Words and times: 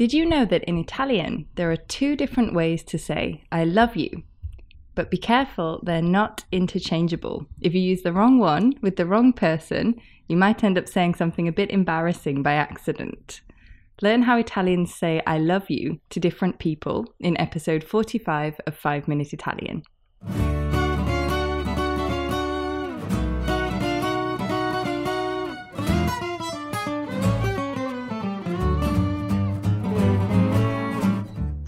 Did 0.00 0.14
you 0.14 0.24
know 0.24 0.46
that 0.46 0.64
in 0.64 0.78
Italian 0.78 1.44
there 1.56 1.70
are 1.70 1.76
two 1.76 2.16
different 2.16 2.54
ways 2.54 2.82
to 2.84 2.96
say 2.96 3.44
I 3.52 3.64
love 3.64 3.96
you? 3.96 4.22
But 4.94 5.10
be 5.10 5.18
careful, 5.18 5.78
they're 5.82 6.00
not 6.00 6.42
interchangeable. 6.50 7.44
If 7.60 7.74
you 7.74 7.82
use 7.82 8.00
the 8.00 8.14
wrong 8.14 8.38
one 8.38 8.72
with 8.80 8.96
the 8.96 9.04
wrong 9.04 9.34
person, 9.34 10.00
you 10.26 10.38
might 10.38 10.64
end 10.64 10.78
up 10.78 10.88
saying 10.88 11.16
something 11.16 11.46
a 11.46 11.52
bit 11.52 11.70
embarrassing 11.70 12.42
by 12.42 12.54
accident. 12.54 13.42
Learn 14.00 14.22
how 14.22 14.38
Italians 14.38 14.94
say 14.94 15.20
I 15.26 15.36
love 15.36 15.68
you 15.68 16.00
to 16.08 16.18
different 16.18 16.58
people 16.58 17.04
in 17.20 17.38
episode 17.38 17.84
45 17.84 18.58
of 18.66 18.74
5 18.74 19.06
Minute 19.06 19.34
Italian. 19.34 19.82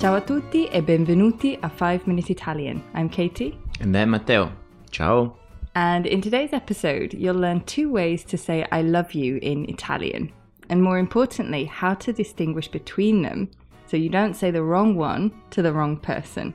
Ciao 0.02 0.16
a 0.16 0.20
tutti 0.20 0.66
e 0.66 0.83
benvenuti 0.83 1.56
a 1.62 1.69
5 1.69 2.09
Minute 2.09 2.33
Italian. 2.33 2.83
I'm 2.92 3.09
Katie, 3.09 3.56
And 3.79 3.95
then 3.95 4.11
Matteo. 4.11 4.51
Ciao. 4.91 5.37
and 5.77 6.06
in 6.06 6.20
today's 6.20 6.52
episode, 6.52 7.15
you'll 7.15 7.38
learn 7.38 7.61
two 7.66 7.88
ways 7.88 8.25
to 8.25 8.37
say 8.37 8.66
I 8.73 8.83
love 8.83 9.15
you 9.15 9.38
in 9.41 9.65
Italian, 9.70 10.33
and 10.69 10.83
more 10.83 10.98
importantly, 10.98 11.66
how 11.66 11.95
to 11.95 12.12
distinguish 12.12 12.66
between 12.66 13.23
them 13.23 13.52
so 13.87 13.97
you 13.97 14.09
don't 14.09 14.34
say 14.34 14.51
the 14.51 14.65
wrong 14.65 14.97
one 14.97 15.30
to 15.51 15.62
the 15.62 15.73
wrong 15.73 15.97
person. 15.97 16.53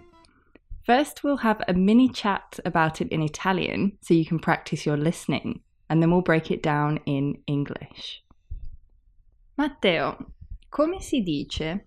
First, 0.83 1.23
we'll 1.23 1.37
have 1.37 1.61
a 1.69 1.73
mini 1.73 2.09
chat 2.09 2.59
about 2.65 2.99
it 2.99 3.07
in 3.13 3.21
Italian 3.21 3.97
so 4.01 4.13
you 4.13 4.25
can 4.25 4.39
practice 4.39 4.85
your 4.85 4.97
listening, 4.97 5.61
and 5.89 6.01
then 6.01 6.11
we'll 6.11 6.21
break 6.21 6.51
it 6.51 6.61
down 6.61 6.99
in 7.05 7.37
English. 7.47 8.25
Matteo, 9.57 10.33
come 10.69 10.99
si 10.99 11.21
dice 11.21 11.79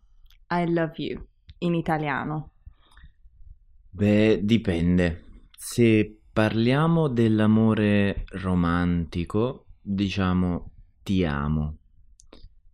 I 0.50 0.64
love 0.64 0.98
you 0.98 1.26
in 1.60 1.74
italiano? 1.74 2.50
Beh, 3.92 4.40
dipende. 4.42 5.24
Se 5.56 6.20
parliamo 6.32 7.08
dell'amore 7.08 8.24
romantico, 8.30 9.66
diciamo 9.80 10.72
ti 11.02 11.24
amo. 11.24 11.76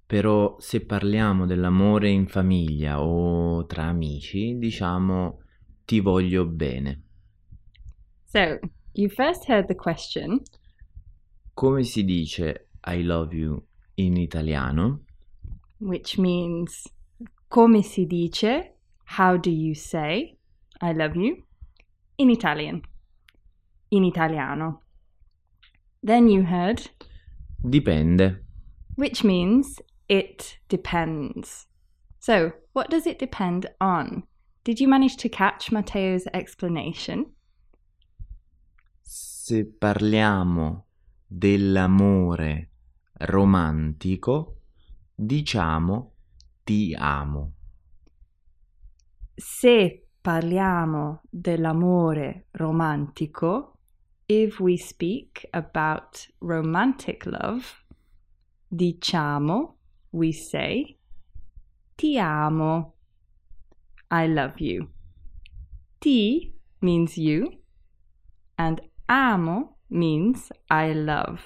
Però 0.06 0.56
se 0.58 0.84
parliamo 0.86 1.46
dell'amore 1.46 2.10
in 2.10 2.28
famiglia 2.28 3.02
o 3.02 3.66
tra 3.66 3.84
amici, 3.84 4.56
diciamo 4.58 5.40
ti 5.84 6.00
voglio 6.00 6.46
bene. 6.46 7.02
So, 8.26 8.58
you 8.94 9.08
first 9.08 9.46
heard 9.46 9.68
the 9.68 9.74
question, 9.74 10.40
Come 11.54 11.82
si 11.82 12.04
dice 12.04 12.68
I 12.84 13.02
love 13.02 13.34
you 13.34 13.60
in 13.94 14.16
italiano? 14.16 15.06
which 15.78 16.18
means 16.18 16.86
come 17.48 17.82
si 17.82 18.06
dice, 18.06 18.75
how 19.06 19.36
do 19.36 19.50
you 19.50 19.74
say 19.74 20.36
I 20.80 20.92
love 20.92 21.16
you 21.16 21.42
in 22.18 22.30
Italian, 22.30 22.82
in 23.90 24.04
italiano. 24.04 24.82
Then 26.02 26.28
you 26.28 26.42
heard, 26.42 26.90
Dipende. 27.62 28.40
which 28.96 29.24
means 29.24 29.80
it 30.08 30.58
depends. 30.68 31.66
So, 32.20 32.52
what 32.72 32.90
does 32.90 33.06
it 33.06 33.18
depend 33.18 33.66
on? 33.80 34.24
Did 34.64 34.80
you 34.80 34.88
manage 34.88 35.16
to 35.18 35.28
catch 35.28 35.70
Matteo's 35.70 36.26
explanation? 36.34 37.26
Se 39.00 39.64
parliamo 39.64 40.86
dell'amore 41.26 42.70
romantico, 43.18 44.56
diciamo 45.14 46.12
ti 46.64 46.94
amo. 46.98 47.55
Se 49.38 50.06
parliamo 50.22 51.20
dell'amore 51.30 52.46
romantico, 52.52 53.78
if 54.26 54.58
we 54.60 54.78
speak 54.78 55.46
about 55.52 56.26
romantic 56.40 57.26
love, 57.26 57.66
diciamo, 58.68 59.76
we 60.12 60.32
say, 60.32 60.98
ti 61.96 62.18
amo, 62.18 62.94
I 64.10 64.26
love 64.26 64.58
you. 64.58 64.88
Ti 66.00 66.54
means 66.80 67.18
you, 67.18 67.60
and 68.56 68.80
amo 69.06 69.76
means 69.90 70.50
I 70.70 70.94
love. 70.94 71.42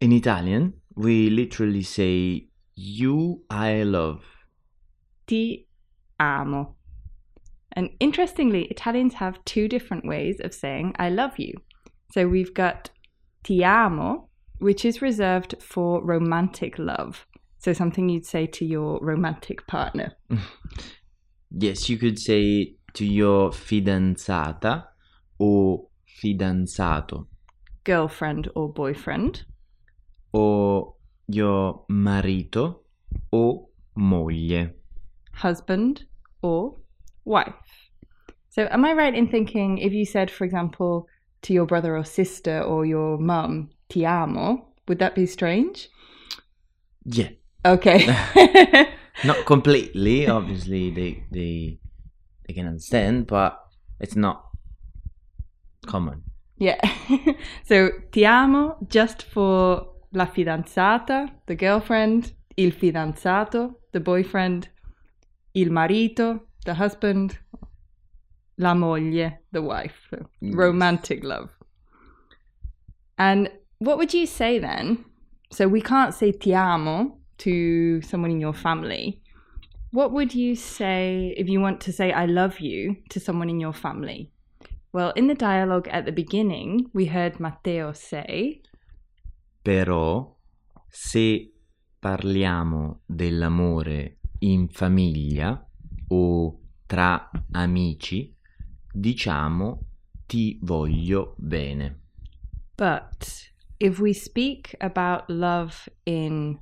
In 0.00 0.12
Italian, 0.12 0.74
we 0.94 1.28
literally 1.28 1.82
say 1.82 2.47
you 2.78 3.42
I 3.50 3.82
love. 3.82 4.22
Ti 5.26 5.66
amo. 6.20 6.76
And 7.72 7.90
interestingly, 8.00 8.64
Italians 8.66 9.14
have 9.14 9.44
two 9.44 9.68
different 9.68 10.06
ways 10.06 10.40
of 10.40 10.54
saying 10.54 10.94
I 10.98 11.10
love 11.10 11.38
you. 11.38 11.54
So 12.12 12.28
we've 12.28 12.54
got 12.54 12.90
ti 13.42 13.64
amo, 13.64 14.28
which 14.58 14.84
is 14.84 15.02
reserved 15.02 15.56
for 15.60 16.04
romantic 16.04 16.78
love. 16.78 17.26
So 17.58 17.72
something 17.72 18.08
you'd 18.08 18.26
say 18.26 18.46
to 18.46 18.64
your 18.64 18.98
romantic 19.02 19.66
partner. 19.66 20.12
Yes, 21.50 21.88
you 21.88 21.96
could 21.96 22.18
say 22.18 22.74
to 22.92 23.06
your 23.06 23.52
fidanzata 23.52 24.84
or 25.38 25.86
fidanzato 26.22 27.26
Girlfriend 27.84 28.50
or 28.54 28.70
boyfriend. 28.70 29.44
o 30.34 30.97
your 31.28 31.84
marito 31.88 32.80
o 33.32 33.68
moglie. 33.96 34.70
husband 35.34 36.04
or 36.42 36.76
wife. 37.24 37.54
So, 38.50 38.66
am 38.70 38.84
I 38.84 38.92
right 38.92 39.14
in 39.14 39.28
thinking 39.28 39.78
if 39.78 39.92
you 39.92 40.04
said, 40.04 40.30
for 40.30 40.44
example, 40.44 41.06
to 41.42 41.52
your 41.52 41.66
brother 41.66 41.96
or 41.96 42.04
sister 42.04 42.60
or 42.62 42.84
your 42.86 43.18
mum, 43.18 43.70
ti 43.88 44.04
amo, 44.06 44.66
would 44.88 44.98
that 44.98 45.14
be 45.14 45.26
strange? 45.26 45.88
Yeah, 47.04 47.28
Okay. 47.64 48.06
not 49.24 49.44
completely. 49.46 50.26
Obviously, 50.38 50.90
they 50.90 51.22
they 51.30 51.78
they 52.46 52.54
can 52.54 52.66
understand, 52.66 53.26
but 53.26 53.58
it's 54.00 54.16
not 54.16 54.44
common. 55.86 56.22
yeah. 56.58 56.80
so, 57.64 57.90
ti 58.12 58.24
amo 58.26 58.76
just 58.88 59.22
for 59.22 59.86
la 60.12 60.26
fidanzata, 60.26 61.28
the 61.46 61.54
girlfriend, 61.54 62.32
il 62.56 62.72
fidanzato, 62.72 63.74
the 63.92 64.00
boyfriend, 64.00 64.68
il 65.54 65.70
marito, 65.70 66.40
the 66.64 66.74
husband, 66.74 67.38
la 68.58 68.74
moglie, 68.74 69.38
the 69.52 69.62
wife. 69.62 70.08
So, 70.10 70.26
Yes. 70.40 70.54
romantic 70.54 71.22
love. 71.24 71.50
And 73.18 73.50
what 73.78 73.98
would 73.98 74.14
you 74.14 74.26
say 74.26 74.58
then? 74.58 75.04
So 75.50 75.66
we 75.66 75.80
can't 75.80 76.14
say 76.14 76.32
ti 76.32 76.54
amo 76.54 77.18
to 77.38 78.00
someone 78.02 78.30
in 78.30 78.40
your 78.40 78.52
family. 78.52 79.22
What 79.92 80.12
would 80.12 80.34
you 80.34 80.54
say 80.54 81.34
if 81.36 81.48
you 81.48 81.60
want 81.60 81.80
to 81.82 81.92
say 81.92 82.12
I 82.12 82.26
love 82.26 82.60
you 82.60 82.96
to 83.10 83.18
someone 83.20 83.48
in 83.48 83.58
your 83.60 83.72
family? 83.72 84.30
Well, 84.92 85.12
in 85.16 85.26
the 85.26 85.34
dialogue 85.34 85.88
at 85.88 86.04
the 86.04 86.12
beginning, 86.12 86.90
we 86.92 87.06
heard 87.06 87.40
Matteo 87.40 87.92
say, 87.92 88.62
Però 89.68 90.34
se 90.88 91.52
parliamo 91.98 93.02
dell'amore 93.04 94.20
in 94.38 94.70
famiglia 94.70 95.62
o 96.08 96.60
tra 96.86 97.30
amici, 97.52 98.34
diciamo 98.90 99.88
ti 100.24 100.58
voglio 100.62 101.34
bene. 101.36 102.00
But 102.76 103.52
if 103.76 103.98
we 103.98 104.14
speak 104.14 104.74
about 104.80 105.28
love 105.28 105.74
in 106.04 106.58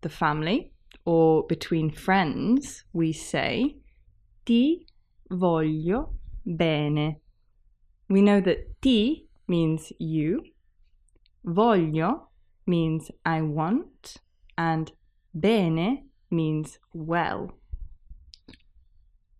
the 0.00 0.08
family 0.08 0.72
or 1.02 1.44
between 1.44 1.90
friends, 1.90 2.86
we 2.92 3.12
say 3.12 3.82
ti 4.44 4.82
voglio 5.28 6.20
bene. 6.40 7.20
We 8.06 8.22
know 8.22 8.40
that 8.40 8.80
ti 8.80 9.28
means 9.44 9.92
you, 9.98 10.40
voglio 11.42 12.30
means 12.66 13.10
I 13.24 13.42
want, 13.42 14.16
and 14.58 14.92
bene 15.38 16.04
means 16.30 16.78
well. 16.92 17.52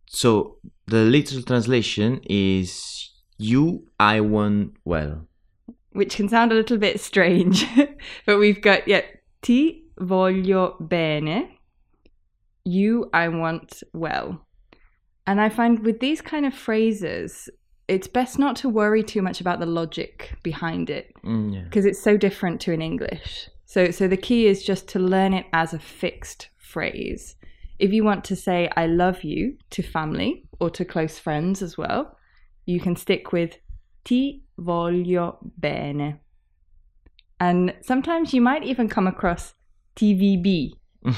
So 0.08 0.58
the 0.86 1.02
literal 1.04 1.42
translation 1.42 2.20
is 2.28 3.10
you 3.38 3.88
I 3.98 4.20
want 4.20 4.76
well. 4.84 5.26
which 5.96 6.16
can 6.16 6.28
sound 6.28 6.52
a 6.52 6.54
little 6.54 6.76
bit 6.76 7.00
strange, 7.00 7.64
but 8.26 8.38
we've 8.38 8.60
got, 8.60 8.86
yeah, 8.86 9.00
ti 9.40 9.84
voglio 9.98 10.76
bene, 10.78 11.58
you 12.64 13.08
I 13.14 13.28
want 13.28 13.82
well. 13.94 14.46
And 15.26 15.40
I 15.40 15.48
find 15.48 15.84
with 15.84 16.00
these 16.00 16.20
kind 16.20 16.44
of 16.44 16.54
phrases, 16.54 17.48
it's 17.88 18.08
best 18.08 18.38
not 18.38 18.56
to 18.56 18.68
worry 18.68 19.02
too 19.02 19.22
much 19.22 19.40
about 19.40 19.60
the 19.60 19.66
logic 19.66 20.36
behind 20.42 20.90
it 20.90 21.12
Mm, 21.24 21.54
yeah. 21.54 21.62
because 21.62 21.84
it's 21.84 22.02
so 22.02 22.16
different 22.16 22.60
to 22.62 22.72
in 22.72 22.82
English. 22.82 23.48
So, 23.64 23.90
so 23.90 24.06
the 24.08 24.16
key 24.16 24.46
is 24.46 24.64
just 24.64 24.88
to 24.88 24.98
learn 24.98 25.32
it 25.34 25.46
as 25.52 25.72
a 25.74 25.78
fixed 25.78 26.48
phrase. 26.58 27.36
If 27.78 27.92
you 27.92 28.04
want 28.04 28.24
to 28.24 28.36
say 28.36 28.70
I 28.76 28.86
love 28.86 29.22
you 29.24 29.56
to 29.70 29.82
family 29.82 30.44
or 30.60 30.70
to 30.70 30.84
close 30.84 31.18
friends 31.18 31.62
as 31.62 31.76
well, 31.76 32.16
you 32.64 32.80
can 32.80 32.96
stick 32.96 33.32
with 33.32 33.58
ti 34.04 34.42
voglio 34.58 35.36
bene. 35.60 36.20
And 37.38 37.74
sometimes 37.82 38.32
you 38.32 38.40
might 38.40 38.64
even 38.64 38.88
come 38.88 39.06
across 39.06 39.52
TVB, 39.96 40.72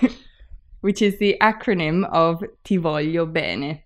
which 0.80 1.02
is 1.02 1.18
the 1.18 1.36
acronym 1.40 2.08
of 2.10 2.42
Ti 2.64 2.78
voglio 2.78 3.30
bene. 3.30 3.82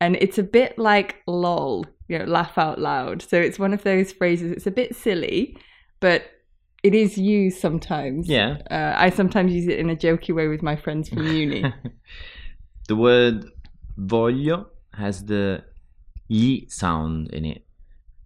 And 0.00 0.16
it's 0.16 0.38
a 0.38 0.42
bit 0.42 0.78
like 0.78 1.22
lol, 1.26 1.86
you 2.08 2.18
know, 2.18 2.24
laugh 2.24 2.58
out 2.58 2.78
loud. 2.78 3.22
So 3.22 3.36
it's 3.36 3.58
one 3.58 3.72
of 3.72 3.82
those 3.82 4.12
phrases, 4.12 4.52
it's 4.52 4.66
a 4.66 4.70
bit 4.70 4.94
silly, 4.94 5.56
but 6.00 6.24
it 6.82 6.94
is 6.94 7.18
used 7.18 7.58
sometimes. 7.58 8.28
Yeah. 8.28 8.58
Uh, 8.70 8.94
I 8.96 9.10
sometimes 9.10 9.52
use 9.52 9.66
it 9.66 9.78
in 9.78 9.90
a 9.90 9.96
jokey 9.96 10.34
way 10.34 10.48
with 10.48 10.62
my 10.62 10.76
friends 10.76 11.08
from 11.08 11.26
uni. 11.26 11.64
the 12.88 12.96
word 12.96 13.46
voglio 13.98 14.66
has 14.94 15.24
the 15.24 15.64
gli 16.28 16.66
sound 16.68 17.32
in 17.32 17.44
it. 17.44 17.64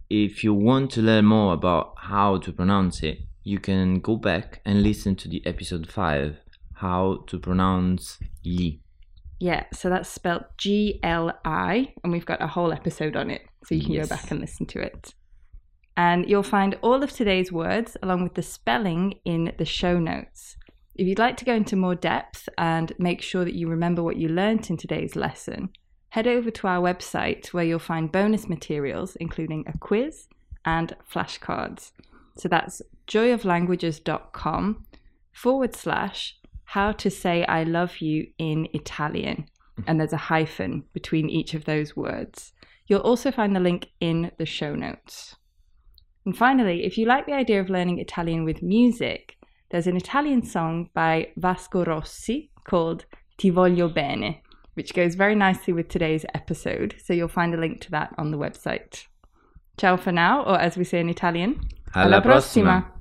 If 0.08 0.42
you 0.42 0.52
want 0.52 0.90
to 0.92 1.02
learn 1.02 1.24
more 1.24 1.54
about 1.54 1.94
how 1.96 2.38
to 2.38 2.52
pronounce 2.52 3.02
it, 3.02 3.20
you 3.44 3.58
can 3.58 4.00
go 4.00 4.16
back 4.16 4.60
and 4.64 4.82
listen 4.82 5.14
to 5.16 5.28
the 5.28 5.44
episode 5.46 5.86
5 5.88 6.36
how 6.74 7.24
to 7.26 7.38
pronounce 7.38 8.18
y. 8.44 8.78
yeah, 9.40 9.64
so 9.72 9.88
that's 9.90 10.08
spelled 10.08 10.44
G 10.58 11.00
L 11.02 11.32
I, 11.44 11.92
and 12.04 12.12
we've 12.12 12.26
got 12.26 12.40
a 12.40 12.46
whole 12.46 12.72
episode 12.72 13.16
on 13.16 13.30
it, 13.30 13.42
so 13.64 13.74
you 13.74 13.82
can 13.82 13.92
Yes. 13.92 14.08
go 14.08 14.14
back 14.14 14.30
and 14.30 14.40
listen 14.40 14.66
to 14.66 14.80
it. 14.80 15.14
And 15.96 16.28
you'll 16.30 16.42
find 16.44 16.78
all 16.82 17.02
of 17.02 17.12
today's 17.12 17.50
words 17.50 17.96
along 18.02 18.22
with 18.22 18.34
the 18.34 18.42
spelling 18.42 19.14
in 19.24 19.52
the 19.58 19.64
show 19.64 19.98
notes. 19.98 20.56
If 20.94 21.06
you'd 21.06 21.18
like 21.18 21.36
to 21.38 21.44
go 21.44 21.54
into 21.54 21.76
more 21.76 21.94
depth 21.94 22.48
and 22.58 22.92
make 22.98 23.22
sure 23.22 23.44
that 23.44 23.54
you 23.54 23.68
remember 23.68 24.02
what 24.02 24.16
you 24.16 24.28
learnt 24.28 24.70
in 24.70 24.76
today's 24.76 25.16
lesson, 25.16 25.70
head 26.10 26.26
over 26.26 26.50
to 26.50 26.66
our 26.66 26.80
website 26.80 27.48
where 27.48 27.64
you'll 27.64 27.78
find 27.78 28.12
bonus 28.12 28.48
materials, 28.48 29.16
including 29.16 29.64
a 29.66 29.78
quiz 29.78 30.28
and 30.64 30.94
flashcards. 31.10 31.92
So 32.36 32.48
that's 32.48 32.82
joyoflanguages.com 33.06 34.86
forward 35.32 35.74
slash 35.74 36.38
how 36.70 36.92
to 36.92 37.10
say 37.10 37.44
I 37.46 37.64
love 37.64 37.98
you 38.00 38.28
in 38.38 38.68
Italian. 38.72 39.46
And 39.88 39.98
there's 39.98 40.12
a 40.12 40.28
hyphen 40.30 40.84
between 40.92 41.28
each 41.28 41.52
of 41.52 41.64
those 41.64 41.96
words. 41.96 42.52
You'll 42.86 43.00
also 43.00 43.32
find 43.32 43.56
the 43.56 43.66
link 43.68 43.88
in 43.98 44.30
the 44.38 44.46
show 44.46 44.76
notes. 44.76 45.34
And 46.24 46.36
finally, 46.36 46.84
if 46.84 46.96
you 46.96 47.06
like 47.06 47.26
the 47.26 47.32
idea 47.32 47.60
of 47.60 47.70
learning 47.70 47.98
Italian 47.98 48.44
with 48.44 48.62
music, 48.62 49.36
there's 49.70 49.88
an 49.88 49.96
Italian 49.96 50.44
song 50.44 50.90
by 50.94 51.32
Vasco 51.36 51.84
Rossi 51.84 52.52
called 52.62 53.04
Ti 53.38 53.50
voglio 53.50 53.92
bene, 53.92 54.40
which 54.74 54.94
goes 54.94 55.16
very 55.16 55.34
nicely 55.34 55.72
with 55.72 55.88
today's 55.88 56.24
episode. 56.34 56.94
So 57.02 57.12
you'll 57.12 57.26
find 57.26 57.52
a 57.52 57.58
link 57.58 57.80
to 57.80 57.90
that 57.90 58.14
on 58.16 58.30
the 58.30 58.38
website. 58.38 59.06
Ciao 59.76 59.96
for 59.96 60.12
now, 60.12 60.44
or 60.44 60.60
as 60.60 60.76
we 60.76 60.84
say 60.84 61.00
in 61.00 61.08
Italian, 61.08 61.62
Alla 61.96 62.20
prossima. 62.20 62.92